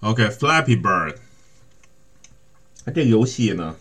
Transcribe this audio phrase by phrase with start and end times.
[0.00, 1.16] OK，Flappy Bird，
[2.86, 3.76] 这个游戏呢，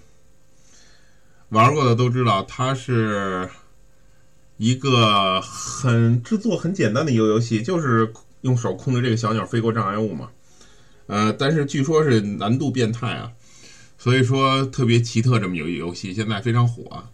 [1.48, 3.50] 玩过的都知道，它是
[4.58, 10.30] 一个很制作很简单的一个游戏，就是用手控制这个小鸟飞过障碍物嘛。
[11.08, 13.32] 呃，但是据说是难度变态啊，
[13.98, 17.06] 所以说特别奇特这么一个游戏，现在非常火。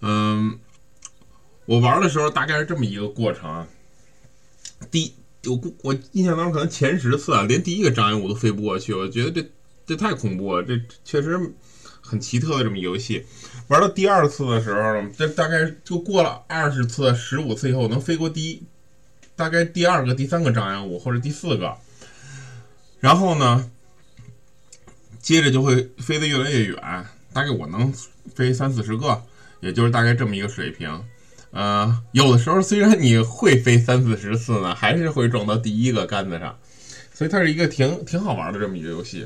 [0.00, 0.58] 嗯，
[1.66, 3.66] 我玩的时候大概是这么一个过程啊。
[4.90, 5.14] 第，
[5.50, 9.48] 我我印象当中可能前十次啊，连第一个障碍物都飞不过去，我觉得这
[9.86, 11.38] 这太恐怖了，这确实
[12.00, 13.24] 很奇特的这么一游戏。
[13.68, 18.62] 玩到第二次的时候，这大概就过了二十次、十五次以后，能飞过第一，
[19.34, 21.74] 大概第二个、第三个障碍物或者第四个。
[23.00, 23.70] 然后呢，
[25.20, 26.76] 接着就会飞得越来越远，
[27.32, 27.92] 大概我能
[28.34, 29.22] 飞三四十个，
[29.60, 31.04] 也就是大概这么一个水平。
[31.54, 36.58] 呃，有的时候虽然你会飞三四十次呢，还是会撞到第一个杆子上，
[37.12, 39.24] 所以它是一个挺挺好玩的这么一个游戏。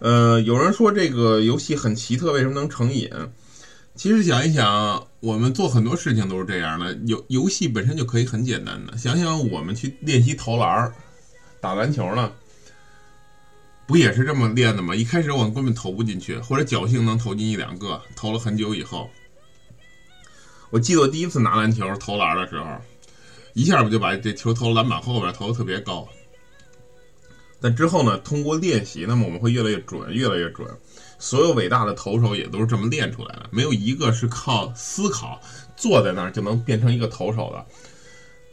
[0.00, 3.08] 呃，有人说这个游戏很奇特，为什么能成瘾？
[3.94, 6.92] 其实想一想，我们做很多事情都是这样的。
[7.06, 10.92] 游游戏本身就可以很简单的，想想我们去练习投篮儿。
[11.60, 12.32] 打篮球呢，
[13.86, 14.96] 不也是这么练的吗？
[14.96, 18.02] 一开始我们根本投不进去，或者侥幸能投进一两个。
[18.16, 19.08] 投了很久以后，
[20.72, 22.66] 我记得我第一次拿篮球投篮的时候，
[23.52, 26.08] 一下我就把这球投篮板后边，投的特别高。
[27.60, 30.66] 但之后呢，通过练习，那么我们会越来越准，越来越准。
[31.18, 35.38] 所有伟大的投手也都是这么练出来的，没有一个是靠思考
[35.76, 37.66] 坐在那儿就能变成一个投手的。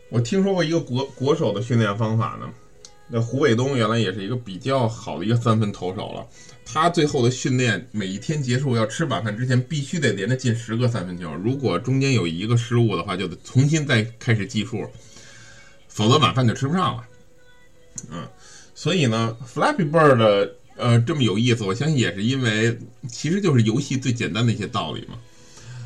[0.10, 2.50] 我听说过一个国国手的训练方法呢。
[3.12, 6.28] 那胡伟东原来也是一个比较好的一个三分投手了，
[6.72, 14.88] 他最后的训练每一天结束要吃晚饭之前必须得连着进十个三分球，如果中间有一个失误的话，就得重新再开始计数，
[15.88, 17.04] 否则晚饭就吃不上了。
[18.12, 18.28] 嗯，
[18.76, 25.18] 所以呢，Flappy Bird 呃这么有意思，我相信也是因为其实就是游戏最简单的一些道理嘛。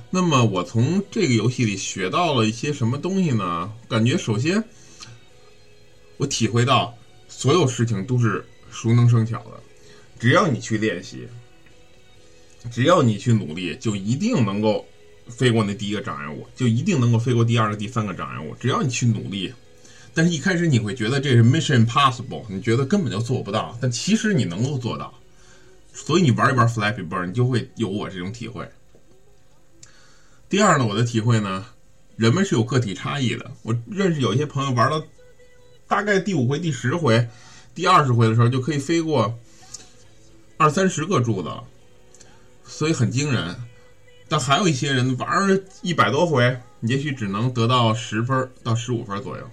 [0.09, 3.71] 那么我从这个游戏里学到了一些什么东西呢？
[3.87, 4.63] 感觉首先
[6.17, 6.95] 我体会到。
[7.35, 9.59] 所有事情都是熟能生巧的，
[10.19, 11.27] 只要你去练习，
[12.71, 14.85] 只要你去努力，就一定能够
[15.27, 18.55] 飞过那第一个障碍物，就一定能够飞过第二个、第三个障碍物。
[18.59, 19.53] 只要你去努力，
[20.13, 25.13] 但是一开始你会觉得这是 mission impossible，你觉得根本就做不到，但其实你能够做到。
[25.93, 28.67] 所以你玩一玩 Flappy Bird，你就会有我这种体会。
[30.49, 31.65] 第二呢，我的体会呢，
[32.15, 33.51] 人们是有个体差异的。
[33.61, 35.05] 我认识有一些朋友玩到。
[35.85, 37.27] 大概第五回、第十回、
[37.75, 39.37] 第二十回的时候，就可以飞过
[40.57, 41.49] 二三十个柱子，
[42.63, 43.55] 所以很惊人。
[44.29, 49.49] 但还有一些人玩一百多回，也许只能得到十分到十五分左右。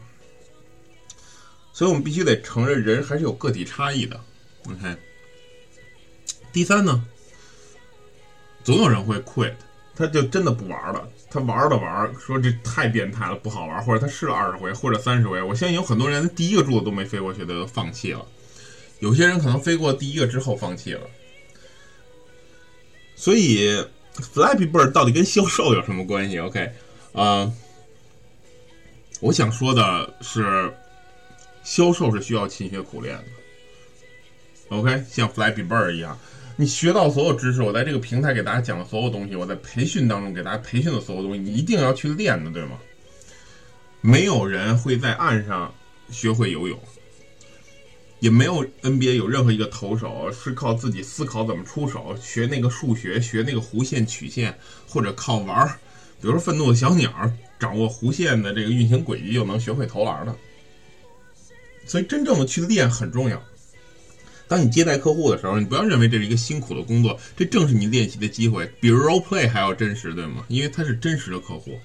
[1.72, 4.20] 所以我们必须得承认，人还是有个体差异的。
[4.68, 4.96] OK，
[6.52, 7.04] 第三呢，
[8.62, 9.54] 总有人会 quit，
[9.94, 11.08] 他就真的不玩了。
[11.30, 13.84] 他玩了玩，说这太变态了，不好玩。
[13.84, 18.26] 或者他试了二十回或者三十回，我相信有很多人第一个柱子都没飞过去，都放弃了。
[19.00, 21.00] 有些人可能飞过第一个之后放弃了。
[23.16, 23.76] 所以
[24.14, 26.70] ，Flappy Bird 到底跟销售有什么关系？OK，
[27.12, 27.52] 啊，
[29.20, 30.72] 我想说的是，
[31.62, 34.76] 销售是需要勤学苦练的。
[34.76, 36.18] OK，像 Flappy Bird 一样。
[36.56, 42.78] 你学到所有知识，我在这个平台给大家讲的所有东西，我在培训当中给大家培训的所有东西，你一定要去练的，对吗？
[44.02, 45.74] 没有人会在岸上
[46.10, 46.78] 学会游泳，
[48.20, 55.78] 也没有 NBA 有任何一个投手是靠自己思考怎么出手，学那个数学，学那个弧线曲线，或者靠玩儿，
[56.20, 57.10] 比如说愤怒的小鸟，
[57.58, 60.36] 掌握弧线的这个运行轨迹就能学会投篮的。
[61.86, 63.42] 所以，真正的去练很重要。
[64.46, 70.44] 当你接待客户的时候，你不要认为这是一个辛苦的工作，这正是你练习的机会，比 role play 还要真实，对吗？
[70.48, 71.78] 因为他是真实的客户。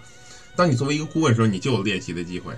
[0.55, 2.53] 当你作为一个顾问的时候，你就有练习的机会。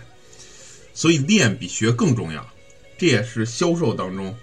[0.93, 2.45] 所以练比学更重要，
[2.97, 4.35] 这也是销售当中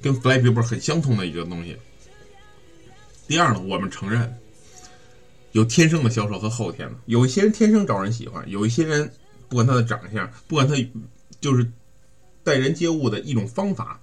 [0.00, 1.76] 跟 Flappy Bird 很相通的一个东西。
[3.28, 4.38] 第二呢，我们承认
[5.52, 9.12] 有天生的销售和后天的，有一些人天生招人喜欢，有一些人
[9.48, 10.74] 不管他的长相，不管他
[11.40, 11.70] 就是
[12.42, 13.98] 待人接物的一种方法。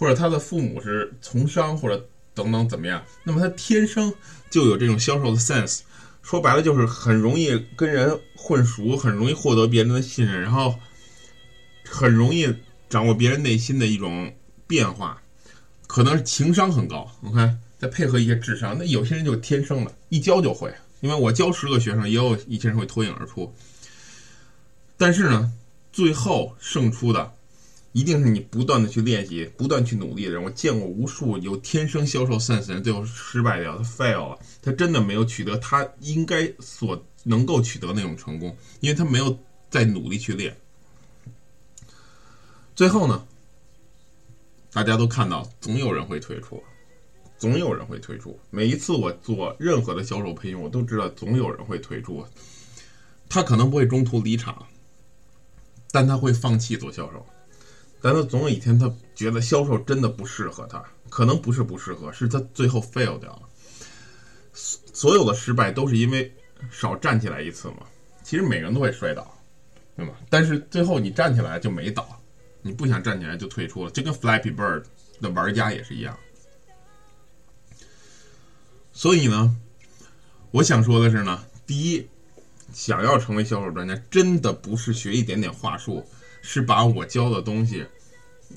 [0.00, 4.14] 或者他的父母是从商，或者等等怎么样，那么他天生
[4.48, 5.80] 就有这种销售的 sense，
[6.22, 10.78] 说白了就是很容易跟人混熟，很容易获得别人的信任，然后
[11.84, 12.46] 很容易
[12.88, 14.32] 掌握别人内心的一种
[14.66, 15.22] 变化，
[15.86, 17.10] 可能是情商很高。
[17.22, 20.72] OK，再配合一些智商，那有些人就天生的，一教就会。
[21.00, 23.54] 因为我教十个学生，也有一些人会脱颖而出，
[24.96, 25.52] 但是呢，
[25.92, 27.32] 最后胜出的。
[27.92, 30.40] 一定是你不断的去练习、不断去努力的人。
[30.40, 39.36] 我见过无数有天生销售 sense 的人，最后失败掉，他 fail 了，他真的没有取得他应该所能够取得那种成功，因为他没有
[39.70, 40.54] 在努力去练。
[42.78, 43.26] 最后呢，
[44.72, 46.62] 大家都看到，总有人会退出，
[47.36, 48.38] 总有人会退出。
[48.50, 52.24] 每一次我做任何的销售培训，我都知道总有人会退出。
[53.28, 54.64] 他可能不会中途离场，
[55.90, 57.26] 但他会放弃做销售。
[58.00, 63.42] 但他总有一天，他觉得销售真的不适合他，可能不是不适合，是他最后 fail 掉了。
[64.52, 66.32] 所有的失败都是因为
[66.70, 67.78] 少站起来一次嘛。
[68.22, 69.36] 其实每个人都会摔倒，
[69.96, 70.12] 对吗？
[70.30, 72.14] 但是最后你站起来就没倒。
[72.62, 74.84] 你不想站起来就退出了，就跟 Flappy Bird
[75.20, 76.18] 的玩家也是一样。
[78.92, 79.56] 所以呢，
[80.50, 82.06] 我想说的是呢，第一，
[82.72, 86.04] 想要成为销售专家，真的不是学一点点话术，
[86.42, 87.86] 是把我教的东西，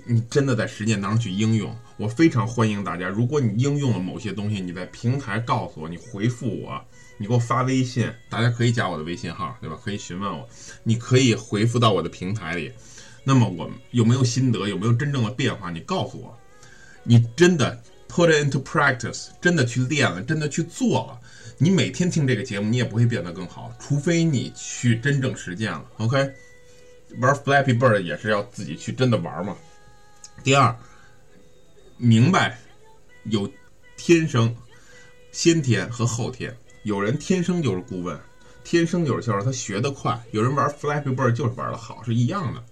[0.05, 1.77] 你真的在实践当中去应用。
[1.97, 6.83] 我非常欢迎大家，如果你应用了某些东西，你在平台告诉我，你回复我，
[7.17, 9.77] 你给我发微信，大家可以加我的微信号，对吧？
[9.83, 10.49] 可以询问我，
[10.83, 12.71] 你可以回复到我的平台里。
[13.23, 14.67] 那么我有没有心得？
[14.67, 15.69] 有没有真正的变化？
[15.69, 16.37] 你告诉我，
[17.03, 21.19] 你真的 put it into practice，真的去练了，真的去做了。
[21.57, 25.85] 你每天听这个节目，你也不会变得更好，除非你去真正实践了。
[25.97, 26.17] OK，
[27.19, 29.55] 玩 Flappy Bird 也是要自己去真的玩嘛。
[30.43, 30.75] 第二，
[31.97, 32.57] 明白
[33.25, 33.47] 有
[33.95, 34.55] 天生、
[35.31, 38.19] 先天和后天，有人天生就是顾问，
[38.63, 42.63] 天生就是销售，他学得快；有人玩 Flappy Bird 就是玩得好，是一样的。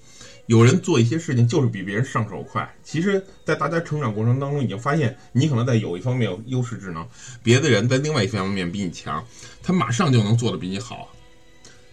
[0.50, 7.07] 有人做一些事情就是比别人上手快，其实，在大家成长过程当中，已经发现你可能在有一方面有优势智能，
[7.44, 9.24] 别的人在另外一方面比你强，
[9.62, 11.13] 他马上就能做的比你好。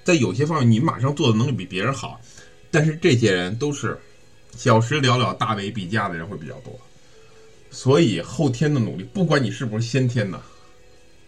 [0.05, 2.19] 在有些方面，你马上做的能力比别人好，
[2.71, 3.99] 但是这些人都是
[4.57, 6.81] 小时了了，大为必加的人会比较多。
[7.71, 10.41] 所以后天的努力，不管你是不是先天的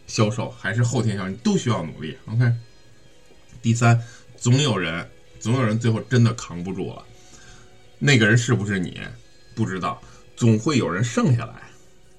[0.06, 2.16] 销售，还是后天销售，你都需要努力。
[2.24, 2.50] OK。
[3.60, 4.02] 第三，
[4.34, 5.06] 总有人，
[5.38, 7.04] 总有人最后真的扛不住了。
[7.98, 9.00] 那个人是不是你？
[9.54, 10.00] 不知道，
[10.36, 11.54] 总会有人剩下来。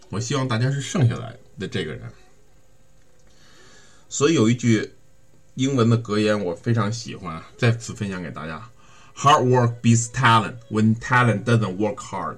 [0.09, 2.11] 我希望大家是剩下来的这个人。
[4.09, 4.91] 所以有一句
[5.55, 8.69] 英文的格言，我非常喜欢，再次分享给大家
[9.15, 12.37] ：Hard work beats talent when talent doesn't work hard。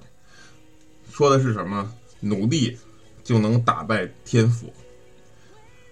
[1.11, 1.94] 说的是什么？
[2.19, 2.77] 努力
[3.23, 4.71] 就能打败天赋。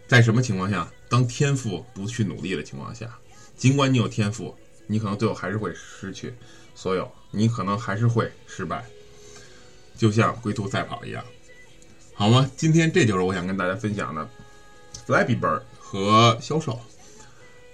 [0.08, 0.92] 在什么情况下？
[1.10, 3.18] 当天赋不去努力的情况下，
[3.58, 4.56] 尽管你有天赋，
[4.92, 6.34] 你可能最后还是会失去。
[6.74, 8.84] 所有，你可能还是会失败，
[9.98, 11.22] 就像龟兔赛跑一样，
[12.14, 12.50] 好吗？
[12.56, 14.30] 今天这就是我想跟大家分享的
[15.06, 16.80] ，Flappy Bird 和销售。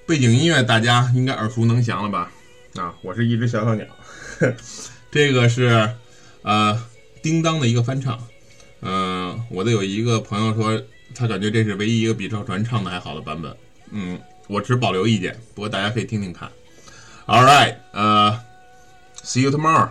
[0.07, 2.31] 背景音乐大家应该耳熟能详了吧？
[2.75, 3.85] 啊，我是一只小小鸟，
[5.11, 5.95] 这个是
[6.41, 6.83] 呃
[7.21, 8.19] 叮当的一个翻唱。
[8.81, 10.83] 嗯，我的有一个朋友说，
[11.13, 13.55] 他感觉这是唯一一个比赵传唱的还好的版本。
[13.91, 16.51] 嗯，我持保留意见，不过大家可以听听看。
[17.27, 18.39] All right，呃。
[19.23, 19.89] See uh, you tomorrow.